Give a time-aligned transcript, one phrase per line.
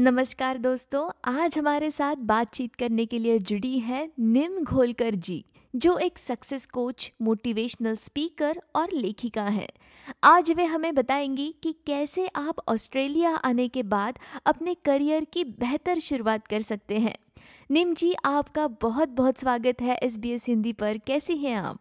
[0.00, 5.44] नमस्कार दोस्तों आज हमारे साथ बातचीत करने के लिए जुड़ी है निम घोलकर जी
[5.76, 9.68] जो एक सक्सेस कोच मोटिवेशनल स्पीकर और लेखिका हैं।
[10.24, 15.98] आज वे हमें बताएँगी कि कैसे आप ऑस्ट्रेलिया आने के बाद अपने करियर की बेहतर
[15.98, 17.14] शुरुआत कर सकते हैं।
[17.70, 21.80] निम जी आपका बहुत बहुत स्वागत है एस बी एस हिंदी पर। कैसी हैं आप?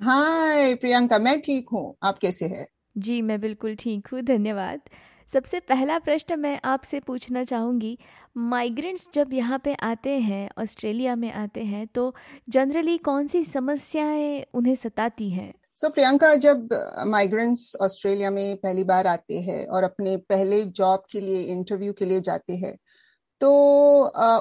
[0.00, 2.66] हाय प्रियंका मैं ठीक हूँ। आप कैसे हैं?
[2.98, 4.80] जी मैं बिल्कुल ठीक हूँ धन्यवाद।
[5.28, 7.98] सबसे पहला प्रश्न मैं आपसे पूछना चाहूँगी
[8.36, 12.14] माइग्रेंट्स जब यहाँ पे आते हैं ऑस्ट्रेलिया में आते हैं तो
[12.48, 15.52] जनरली कौन सी समस्याएँ उन्हें सताती हैं?
[15.74, 16.68] सो so, प्रियंका जब
[17.06, 22.04] माइग्रेंट्स ऑस्ट्रेलिया में पहली बार आते हैं और अपने पहले जॉब के लिए इंटरव्यू के
[22.04, 22.76] लिए जाते हैं
[23.40, 23.50] तो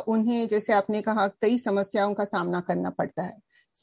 [0.08, 3.38] उन्हें जैसे आपने कहा कई समस्याओं का सामना करना पड़ता है।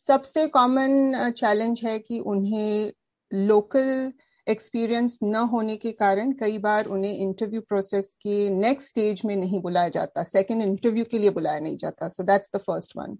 [0.06, 2.92] सबसे कॉमन चैलेंज है कि उन्हें
[3.32, 4.12] लोकल
[4.46, 9.60] एक्सपीरियंस न होने के कारण कई बार उन्हें इंटरव्यू प्रोसेस के नेक्स्ट स्टेज में नहीं
[9.62, 13.16] बुलाया जाता सेकेंड इंटरव्यू के लिए बुलाया नहीं जाता। So that's the first one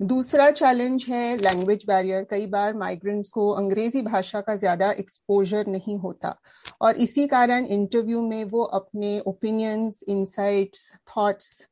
[0.00, 5.96] दूसरा चैलेंज है लैंग्वेज बैरियर कई बार माइग्रेंट्स को अंग्रेज़ी भाषा का ज़्यादा एक्सपोजर नहीं
[5.98, 6.34] होता
[6.80, 11.62] और इसी कारण इंटरव्यू में वो अपने ओपिनियंस इंसाइट्स थॉट्स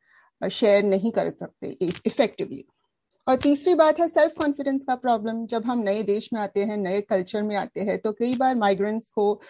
[0.41, 1.77] शेयर नहीं कर सकते
[2.07, 2.65] इफेक्टिवली
[3.28, 6.77] और तीसरी बात है सेल्फ कॉन्फिडेंस का प्रॉब्लम जब हम नए देश में आते हैं
[6.77, 9.41] नए कल्चर में आते हैं तो कई बार माइग्रेंट्स को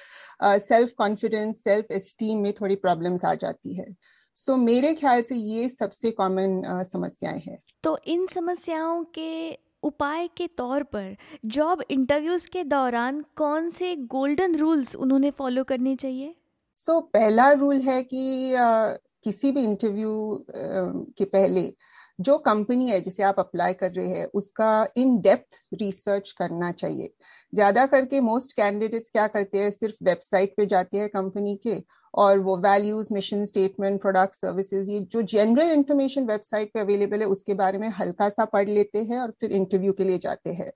[0.44, 3.96] सेल्फ कॉन्फिडेंस सेल्फ एस्टीम में थोड़ी प्रॉब्लम्स आ जाती है।
[4.34, 9.58] सो so, मेरे ख्याल से ये सबसे कॉमन uh, समस्याएँ हैं। तो इन समस्याओं के
[9.82, 15.96] उपाय के तौर पर जॉब इंटरव्यूज़ के दौरान कौन से गोल्डन रूल्स उन्होंने फॉलो करने
[15.96, 16.34] चाहिए?
[16.76, 21.72] सो so, पहला रूल है कि uh, किसी भी इंटरव्यू uh, के पहले
[22.18, 27.12] जो कंपनी है, जिसे आप अप्लाई कर रहे हैं, उसका इन डेप्थ रिसर्च करना चाहिए।
[27.52, 31.82] ज़्यादा करके मोस्ट कैंडिडेट्स क्या करते हैं, सिर्फ़ वेबसाइट पे जाते हैं कंपनी के,
[32.14, 37.26] और वो values mission statement product services ये जो जनरल इंफॉर्मेशन वेबसाइट पे अवेलेबल है,
[37.26, 40.70] उसके बारे में हल्का सा पढ़ लेते हैं और फिर इंटरव्यू के लिए जाते हैं।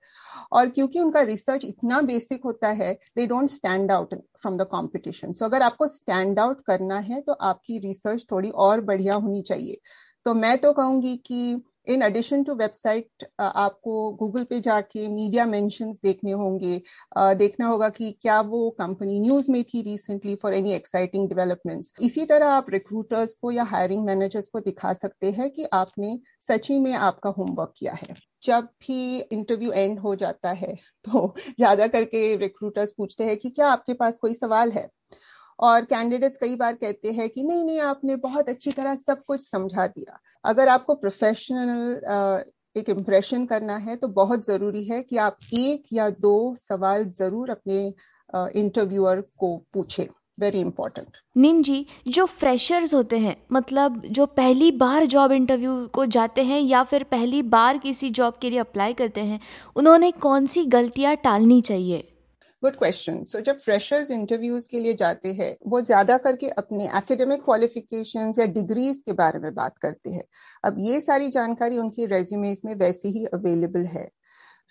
[0.53, 5.33] और क्योंकि उनका रिसर्च इतना बेसिक होता है they don't stand out from the competition
[5.33, 9.79] so अगर आपको स्टैंड आउट करना है तो आपकी रिसर्च थोड़ी और बढ़िया होनी चाहिए।
[10.25, 15.97] तो मैं तो कहूँगी कि इन एडिशन टू वेबसाइट आपको गूगल पे जाके मीडिया मेंशंस
[16.03, 16.81] देखने होंगे।
[17.35, 22.25] देखना होगा कि क्या वो कंपनी न्यूज़ में थी recently for any exciting developments इसी
[22.25, 26.93] तरह आप रिक्रूटर्स को या हायरिंग मैनेजर्स को दिखा सकते हैं कि आपने सची में
[26.93, 30.73] आपका होमवर्क किया है। जब भी इंटरव्यू एंड हो जाता है
[31.05, 34.89] तो ज़्यादा करके रिक्रूटर्स पूछते हैं कि क्या आपके पास कोई सवाल है?
[35.59, 39.41] और कैंडिडेट्स कई बार कहते हैं कि नहीं नहीं, आपने बहुत अच्छी तरह सब कुछ
[39.41, 42.43] समझा दिया। अगर आपको प्रोफेशनल
[42.75, 47.49] एक इम्प्रेशन करना है तो बहुत ज़रूरी है कि आप एक या दो सवाल ज़रूर
[47.49, 47.85] अपने
[48.59, 50.09] इंटरव्यूअर को पूछे।
[50.39, 56.05] वेरी इंपॉर्टेंट नीम जी, जो फ्रेशर्स होते हैं मतलब जो पहली बार जॉब इंटरव्यू को
[56.07, 59.39] जाते हैं या फिर पहली बार किसी जॉब के लिए अप्लाई करते हैं,
[59.75, 62.07] उन्होंने कौन सी गलतियाँ टालनी चाहिए?
[62.63, 67.43] गुड क्वेश्चन सो जब फ्रेशर्स इंटरव्यूज़ के लिए जाते हैं, वो ज़्यादा करके अपने एकेडमिक
[67.43, 70.23] क्वालिफिकेशन या डिग्रीज के बारे में बात करते हैं।
[70.63, 74.07] अब ये सारी जानकारी उनकी रेज्यूमेज में वैसे ही अवेलेबल है।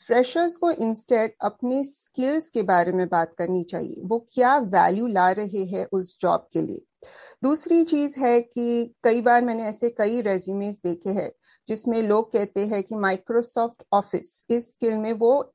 [0.08, 5.30] फ्रेशर्स को इंस्टेड अपनी स्किल्स के बारे में बात करनी चाहिए। वो क्या वैल्यू ला
[5.32, 6.84] रहे हैं उस जॉब के लिए?
[7.42, 11.30] दूसरी चीज़ है कि कई बार मैंने ऐसे कई रेज्यूमेज देखे हैं,
[11.68, 15.54] जिसमें लोग कहते हैं कि माइक्रोसॉफ्ट ऑफ़िस इस स्किल में वो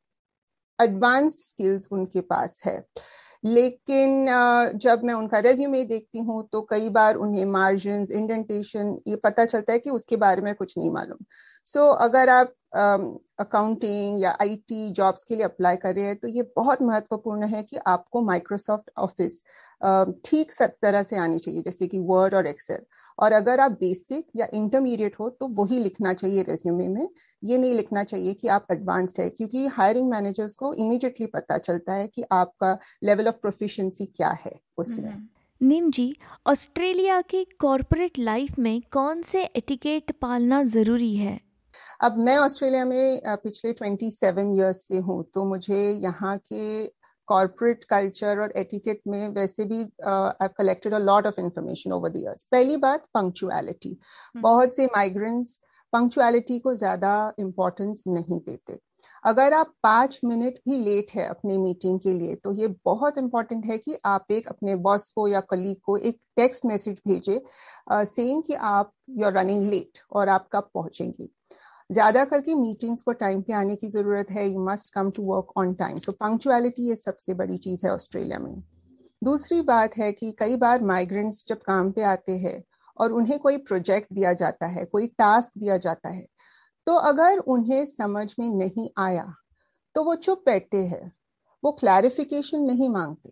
[0.79, 2.83] एडवांस्ड स्किल्स उनके पास है।
[3.43, 4.25] लेकिन
[4.75, 9.73] जब मैं उनका रेज्यूमे देखती हूँ तो कई बार उन्हें मार्जिन इंडेंटेशन ये पता चलता
[9.73, 11.17] है कि उसके बारे में कुछ नहीं मालूम।
[11.65, 12.53] सो so, अगर आप
[13.39, 17.63] अकाउंटिंग या आईटी जॉब्स के लिए अप्लाई कर रहे हैं तो ये बहुत महत्वपूर्ण है
[17.63, 19.41] कि आपको माइक्रोसॉफ्ट ऑफ़िस
[20.25, 22.85] ठीक सब तरह से आनी चाहिए जैसे कि वर्ड और एक्सेल
[23.19, 27.07] और अगर आप बेसिक या इंटरमीडिएट हो तो वही लिखना चाहिए रेज्यूमे में।
[27.43, 31.93] ये नहीं लिखना चाहिए कि आप एडवांस्ड है क्योंकि हायरिंग मैनेजर्स को इमीडिएटली पता चलता
[31.93, 35.27] है कि आपका लेवल ऑफ़ प्रोफिशिएंसी क्या है उसमें। हम्म।
[35.61, 36.15] नीम जी
[36.47, 41.39] ऑस्ट्रेलिया की कॉरपोरेट लाइफ में कौन से एटिकेट पालना ज़रूरी है?
[42.01, 46.83] अब मैं ऑस्ट्रेलिया में पिछले 27 इयर्स से हूँ तो मुझे यहाँ के
[47.27, 52.17] कॉर्पोरेट कल्चर और एटिकेट में वैसे भी I collected a lot of information over the
[52.17, 55.59] years पहली बात पंक्चुअलिटी हम्म। बहुत से माइग्रेंट्स
[55.93, 58.79] पंक्चुअलिटी को ज़्यादा इम्पोर्टेंस नहीं देते।
[59.23, 63.65] अगर आप पाँच मिनट भी लेट है अपनी मीटिंग के लिए तो ये बहुत इंपॉर्टेंट
[63.65, 67.41] है कि आप एक अपने बॉस को या कलीग को एक टेक्स्ट मैसेज भेजे
[67.91, 71.29] सेइंग कि आप यू आर रनिंग लेट और आप कब पहुंचेंगी।
[71.89, 75.57] ज़्यादा करके मीटिंग्स को टाइम पे आने की ज़रूरत है। You must come to work
[75.57, 78.61] on time so punctuality ये सबसे बड़ी चीज़ है ऑस्ट्रेलिया में।
[79.21, 82.63] दूसरी बात है कि कई बार माइग्रेंट्स जब काम पे आते हैं
[82.97, 86.25] और उन्हें कोई प्रोजेक्ट दिया जाता है, कोई टास्क दिया जाता है
[86.87, 89.33] तो अगर उन्हें समझ में नहीं आया
[89.95, 91.11] तो वो चुप बैठते हैं।
[91.63, 93.29] वो क्लैरिफिकेशन नहीं मांगते,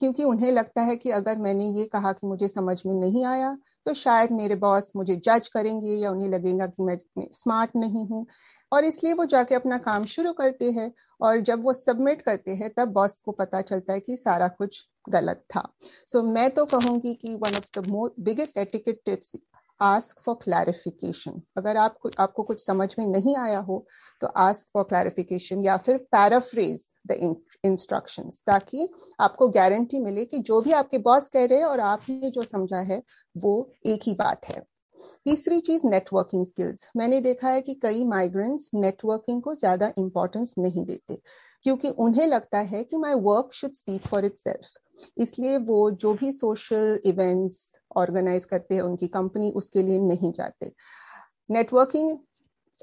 [0.00, 3.56] क्योंकि उन्हें लगता है कि अगर मैंने ये कहा कि मुझे समझ में नहीं आया
[3.86, 6.98] तो शायद मेरे बॉस मुझे जज करेंगे या उन्हें लगेगा कि मैं
[7.32, 8.26] स्मार्ट नहीं हूँ।
[8.72, 10.90] और इसलिए वो जाके अपना काम शुरू करते हैं
[11.20, 14.84] और जब वो सबमिट करते हैं तब बॉस को पता चलता है कि सारा कुछ
[15.08, 15.68] गलत था।
[16.08, 19.32] सो so, मैं तो कहूँगी कि one of the biggest etiquette tips
[19.80, 23.84] ask for clarification अगर आपको आपको कुछ समझ में नहीं आया हो
[24.22, 28.88] तो आस्क फॉर क्लैरिफिकेशन या फिर पैराफ्रेज द इंस्ट्रक्शंस ताकि
[29.20, 32.80] आपको गारंटी मिले कि जो भी आपके बॉस कह रहे हैं और आपने जो समझा
[32.82, 33.02] है,
[33.36, 34.62] वो एक ही बात है।
[35.26, 40.84] तीसरी चीज़ नेटवर्किंग स्किल्स मैंने देखा है कि कई माइग्रेंट्स नेटवर्किंग को ज़्यादा इंपॉर्टेंस नहीं
[40.84, 41.18] देते,
[41.64, 44.34] क्योंकि उन्हें लगता है कि my work should speak for it
[45.18, 47.60] इसलिए वो जो भी सोशल इवेंट्स
[47.96, 50.72] ऑर्गेनाइज करते हैं, उनकी कंपनी उसके लिए नहीं जाते।
[51.50, 52.16] Networking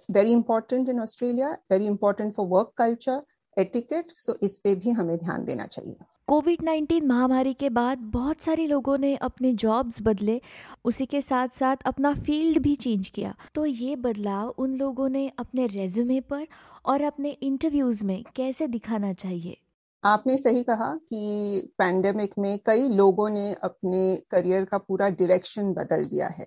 [0.10, 3.22] very important in Australia very important for work culture
[3.58, 5.96] etiquette so इस पे भी हमें ध्यान देना चाहिए।
[6.28, 10.42] कोविड 19 महामारी के बाद बहुत सारे लोगों ने अपने जॉब्स बदले
[10.86, 15.32] उसी के साथ साथ अपना फ़ील्ड भी चेंज किया। तो ये बदलाव उन लोगों ने
[15.40, 16.48] अपने रेज्यूमे पर
[16.86, 19.58] और अपने इंटरव्यूज़ में कैसे दिखाना चाहिए?
[20.04, 26.06] आपने सही कहा कि पैंडेमिक में कई लोगों ने अपने करियर का पूरा डायरेक्शन बदल
[26.06, 26.46] दिया है।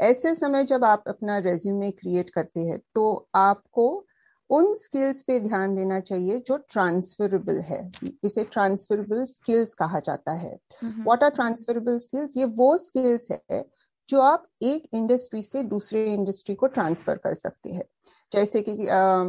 [0.00, 4.06] ऐसे समय जब आप अपना रेज्यूमे क्रिएट करते हैं तो आपको
[4.50, 7.80] उन स्किल्स पे ध्यान देना चाहिए जो ट्रांसफरेबल है।
[8.24, 13.64] इसे ट्रांसफरेबल स्किल्स कहा जाता है। व्हाट आर ट्रांसफरेबल स्किल्स ये वो स्किल्स है
[14.08, 17.84] जो आप एक इंडस्ट्री से दूसरे इंडस्ट्री को ट्रांसफ़र कर सकते हैं।
[18.32, 18.72] जैसे कि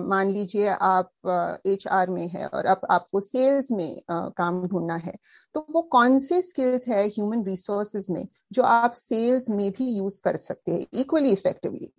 [0.10, 4.62] मान लीजिए आप एच आर में है और अब आप, आपको सेल्स में आ, काम
[4.68, 5.14] ढूंढना है।
[5.56, 10.20] तो वो कौन से स्किल्स है ह्यूमन रिसोर्सेज में जो आप सेल्स में भी यूज़
[10.22, 11.92] कर सकते हैं इक्वली इफेक्टिवली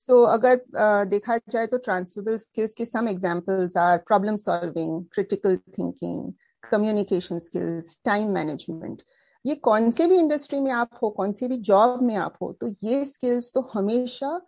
[0.00, 5.56] so, अगर uh, देखा जाए तो ट्रांसफरेबल स्किल्स के some examples are problem solving critical
[5.56, 6.32] thinking
[6.70, 9.02] communication skills time management
[9.46, 12.52] ये कौन से भी इंडस्ट्री में आप हो कौन से भी जॉब में आप हो
[12.52, 14.40] तो ये स्किल्स तो हमेशा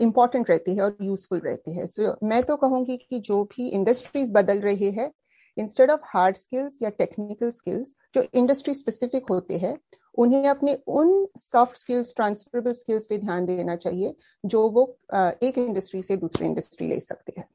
[0.00, 3.44] इंपॉर्टेंट uh, रहती है और यूजफुल रहती है। सो so, मैं तो कहूँगी कि जो
[3.44, 5.12] भी इंडस्ट्रीज़ बदल रही है
[5.56, 9.78] इंस्टेड ऑफ़ हार्ड स्किल्स या टेक्निकल स्किल्स जो इंडस्ट्री स्पेसिफिक होते हैं
[10.14, 14.14] उन्हें अपने उन सॉफ्ट स्किल्स ट्रांसफरेबल स्किल्स पे ध्यान देना चाहिए
[14.44, 14.84] जो वो
[15.14, 17.48] एक इंडस्ट्री से दूसरी इंडस्ट्री ले सकते हैं।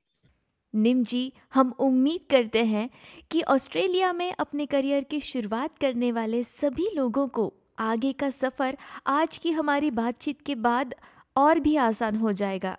[0.74, 2.90] निम जी हम उम्मीद करते हैं
[3.32, 8.78] कि ऑस्ट्रेलिया में अपने करियर की शुरुआत करने वाले सभी लोगों को आगे का सफ़र
[9.08, 10.96] आज की हमारी बातचीत के बाद
[11.36, 12.78] और भी आसान हो जाएगा।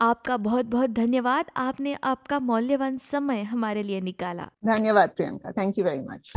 [0.00, 5.52] आपका बहुत बहुत धन्यवाद आपने आपका मौल्यवान समय हमारे लिए निकाला। धन्यवाद Priyanka.
[5.52, 6.32] Thank you very much